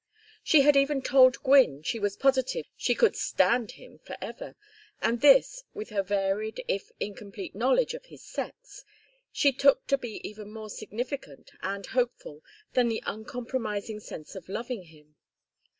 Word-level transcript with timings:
She 0.43 0.61
had 0.61 0.75
even 0.75 1.03
told 1.03 1.43
Gwynne 1.43 1.83
she 1.83 1.99
was 1.99 2.15
positive 2.17 2.65
she 2.75 2.95
could 2.95 3.15
stand 3.15 3.73
him 3.73 3.99
for 3.99 4.17
ever, 4.19 4.55
and 4.99 5.21
this, 5.21 5.63
with 5.75 5.89
her 5.91 6.01
varied 6.01 6.65
if 6.67 6.91
incomplete 6.99 7.53
knowledge 7.53 7.93
of 7.93 8.05
his 8.05 8.23
sex, 8.25 8.83
she 9.31 9.51
took 9.51 9.85
to 9.85 9.99
be 9.99 10.27
even 10.27 10.49
more 10.51 10.71
significant 10.71 11.51
and 11.61 11.85
hopeful 11.85 12.41
than 12.73 12.87
the 12.87 13.03
uncompromising 13.05 13.99
sense 13.99 14.33
of 14.33 14.49
loving 14.49 14.85
him. 14.85 15.17